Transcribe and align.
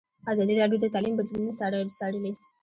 ازادي 0.31 0.53
راډیو 0.61 0.81
د 0.81 0.85
تعلیم 0.93 1.13
بدلونونه 1.17 1.53
څارلي. 1.99 2.31